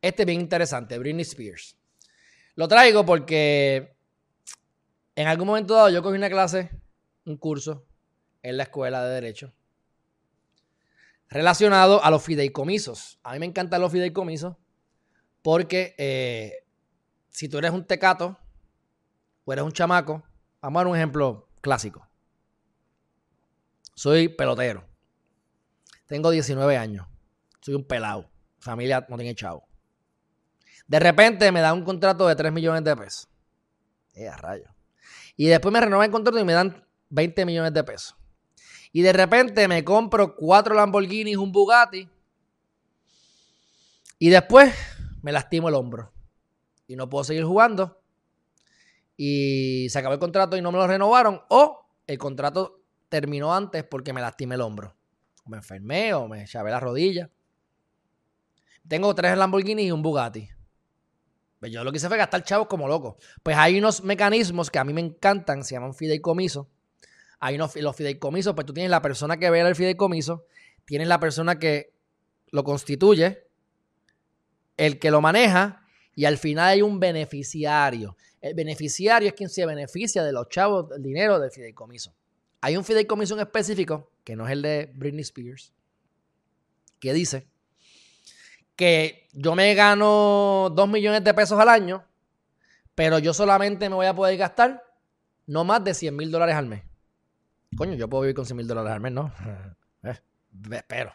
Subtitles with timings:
[0.00, 1.76] Este es bien interesante, Britney Spears.
[2.54, 3.96] Lo traigo porque
[5.14, 6.70] en algún momento dado yo cogí una clase,
[7.24, 7.86] un curso
[8.42, 9.52] en la escuela de Derecho
[11.28, 13.18] relacionado a los fideicomisos.
[13.22, 14.56] A mí me encantan los fideicomisos
[15.42, 16.64] porque eh,
[17.30, 18.38] si tú eres un tecato
[19.44, 20.24] o eres un chamaco,
[20.60, 22.06] vamos a dar un ejemplo clásico.
[23.94, 24.84] Soy pelotero.
[26.06, 27.06] Tengo 19 años.
[27.60, 28.30] Soy un pelado.
[28.58, 29.67] Familia no tiene chavo.
[30.88, 33.28] De repente me dan un contrato de 3 millones de pesos.
[34.14, 34.74] Eh, rayo.
[35.36, 38.16] Y después me renuevan el contrato y me dan 20 millones de pesos.
[38.90, 42.08] Y de repente me compro cuatro Lamborghinis, un Bugatti.
[44.18, 44.74] Y después
[45.22, 46.12] me lastimo el hombro.
[46.86, 48.00] Y no puedo seguir jugando.
[49.16, 51.42] Y se acabó el contrato y no me lo renovaron.
[51.50, 52.80] O el contrato
[53.10, 54.96] terminó antes porque me lastimé el hombro.
[55.44, 57.30] O me enfermé o me chavé la rodilla.
[58.88, 60.48] Tengo tres Lamborghinis y un Bugatti.
[61.58, 63.16] Pues yo lo que hice fue gastar chavos como loco.
[63.42, 66.68] Pues hay unos mecanismos que a mí me encantan, se llaman fideicomiso.
[67.40, 70.46] Hay unos, los fideicomisos, pues tú tienes la persona que ve el fideicomiso,
[70.84, 71.92] tienes la persona que
[72.50, 73.44] lo constituye,
[74.76, 78.16] el que lo maneja y al final hay un beneficiario.
[78.40, 82.14] El beneficiario es quien se beneficia de los chavos, del dinero del fideicomiso.
[82.60, 85.72] Hay un fideicomiso en específico, que no es el de Britney Spears,
[86.98, 87.46] que dice
[88.78, 92.04] que yo me gano 2 millones de pesos al año,
[92.94, 94.84] pero yo solamente me voy a poder gastar
[95.46, 96.84] no más de 100 mil dólares al mes.
[97.76, 99.32] Coño, yo puedo vivir con 100 mil dólares al mes, ¿no?
[100.04, 100.16] Eh,
[100.70, 101.12] espero.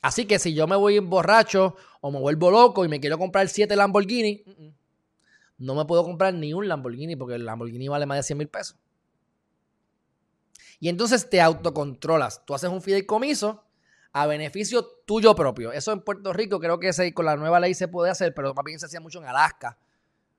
[0.00, 3.46] Así que si yo me voy borracho o me vuelvo loco y me quiero comprar
[3.46, 4.44] 7 Lamborghini,
[5.58, 8.48] no me puedo comprar ni un Lamborghini porque el Lamborghini vale más de 100 mil
[8.48, 8.78] pesos.
[10.80, 12.46] Y entonces te autocontrolas.
[12.46, 13.65] Tú haces un fideicomiso
[14.16, 15.72] a beneficio tuyo propio.
[15.72, 18.64] Eso en Puerto Rico creo que con la nueva ley se puede hacer, pero más
[18.80, 19.78] se hacía mucho en Alaska,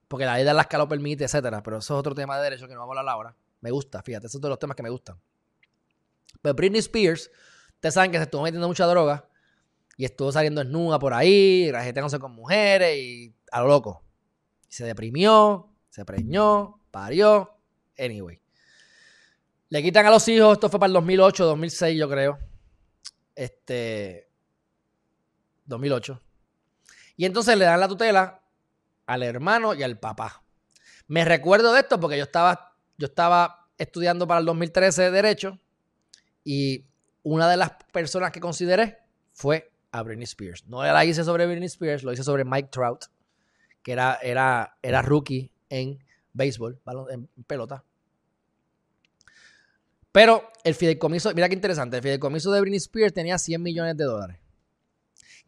[0.08, 1.62] porque la ley de Alaska lo permite, etcétera.
[1.62, 3.36] Pero eso es otro tema de derecho que no vamos a hablar ahora.
[3.62, 5.22] Me gusta, fíjate, esos son de los temas que me gustan.
[6.42, 7.30] Pero Britney Spears,
[7.76, 9.30] ustedes saben que se estuvo metiendo mucha droga
[9.96, 14.04] y estuvo saliendo desnuda por ahí, rajeteándose con mujeres y a lo loco.
[14.70, 17.54] se deprimió, se preñó, parió.
[18.00, 18.42] Anyway.
[19.70, 22.40] Le quitan a los hijos, esto fue para el 2008, 2006 yo creo.
[23.38, 24.30] Este
[25.66, 26.22] 2008.
[27.16, 28.42] Y entonces le dan la tutela
[29.06, 30.44] al hermano y al papá.
[31.08, 35.60] Me recuerdo de esto porque yo estaba yo estaba estudiando para el 2013 Derecho
[36.44, 36.86] y
[37.24, 38.98] una de las personas que consideré
[39.34, 40.66] fue a Britney Spears.
[40.68, 43.06] No la hice sobre Britney Spears, lo hice sobre Mike Trout,
[43.84, 46.04] que era, era, era rookie en
[46.34, 47.84] béisbol, en pelota.
[50.18, 54.04] Pero el fideicomiso, mira qué interesante, el fideicomiso de Britney Spears tenía 100 millones de
[54.04, 54.40] dólares.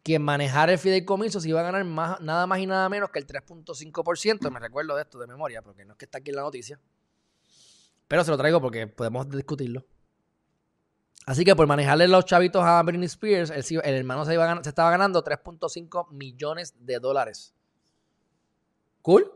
[0.04, 1.84] Quien manejara el fideicomiso se iba a ganar
[2.22, 4.52] nada más y nada menos que el 3.5%.
[4.52, 6.80] Me recuerdo de esto de memoria, porque no es que está aquí en la noticia.
[8.08, 9.88] Pero se lo traigo porque podemos discutirlo.
[11.26, 15.24] Así que por manejarle los chavitos a Britney Spears, el, hermano se, se estaba ganando
[15.24, 17.56] 3.5 millones de dólares.
[19.02, 19.32] Cool.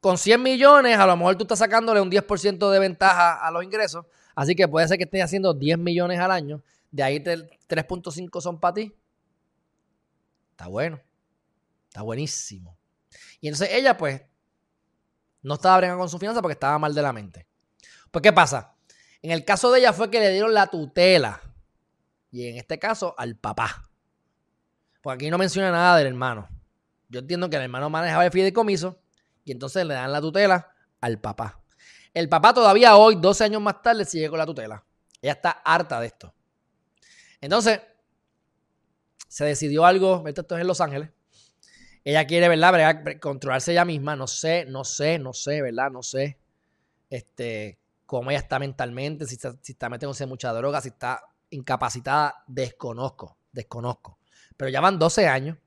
[0.00, 3.62] Con 100 millones, a lo mejor tú estás sacándole un 10% de ventaja a los
[3.62, 4.04] ingresos.
[4.34, 6.62] Así que puede ser que estés haciendo 10 millones al año.
[6.90, 8.94] De ahí 3.5 son para ti.
[10.50, 11.00] Está bueno.
[11.88, 12.76] Está buenísimo.
[13.40, 14.22] Y entonces ella, pues,
[15.42, 17.46] no estaba bregando con su finanza porque estaba mal de la mente.
[18.10, 18.76] Pues, ¿qué pasa?
[19.22, 21.40] En el caso de ella fue que le dieron la tutela.
[22.30, 23.88] Y en este caso, al papá.
[25.02, 26.48] Pues aquí no menciona nada del hermano.
[27.08, 28.98] Yo entiendo que el hermano manejaba el fideicomiso
[29.44, 31.60] y entonces le dan la tutela al papá.
[32.14, 34.84] El papá todavía hoy, 12 años más tarde, sigue con la tutela.
[35.20, 36.32] Ella está harta de esto.
[37.40, 37.80] Entonces,
[39.28, 41.10] se decidió algo, esto es en Los Ángeles.
[42.04, 43.18] Ella quiere, ¿verdad?
[43.20, 44.14] Controlarse ella misma.
[44.14, 45.90] No sé, no sé, no sé, ¿verdad?
[45.90, 46.38] No sé.
[47.10, 52.44] Este, cómo ella está mentalmente, si está, si está metiéndose mucha droga, si está incapacitada,
[52.46, 54.18] desconozco, desconozco.
[54.56, 55.58] Pero ya van 12 años.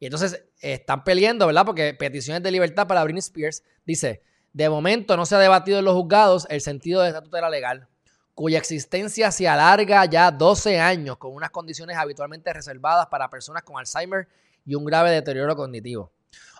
[0.00, 1.64] Y entonces están peleando, ¿verdad?
[1.64, 5.84] Porque peticiones de libertad para Britney Spears dice, de momento no se ha debatido en
[5.84, 7.88] los juzgados el sentido de esta tutela legal,
[8.34, 13.78] cuya existencia se alarga ya 12 años con unas condiciones habitualmente reservadas para personas con
[13.78, 14.28] Alzheimer
[14.64, 16.12] y un grave deterioro cognitivo.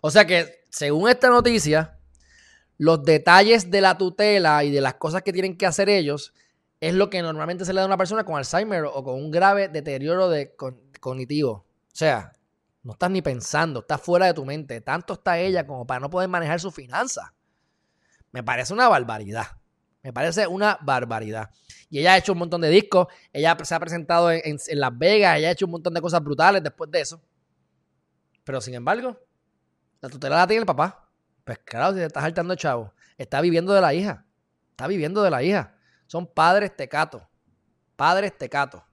[0.02, 1.99] O sea que, según esta noticia,
[2.79, 6.32] los detalles de la tutela y de las cosas que tienen que hacer ellos
[6.81, 9.31] es lo que normalmente se le da a una persona con Alzheimer o con un
[9.31, 10.55] grave deterioro de
[11.00, 11.52] cognitivo.
[11.52, 12.32] O sea,
[12.82, 14.81] no estás ni pensando, estás fuera de tu mente.
[14.81, 17.31] Tanto está ella como para no poder manejar sus finanzas.
[18.38, 19.49] Me parece una barbaridad.
[20.00, 21.50] Me parece una barbaridad.
[21.90, 23.08] Y ella ha hecho un montón de discos.
[23.32, 25.38] Ella se ha presentado en, Las Vegas.
[25.38, 27.20] Ella ha hecho un montón de cosas brutales después de eso.
[28.44, 29.19] Pero sin embargo,
[30.00, 31.11] la tutela la tiene el papá.
[31.43, 32.94] Pues claro, si te estás saltando chavo.
[33.17, 34.25] Está viviendo de la hija.
[34.70, 35.75] Está viviendo de la hija.
[36.06, 37.25] Son padres tecatos.
[37.96, 38.85] Padres tecatos.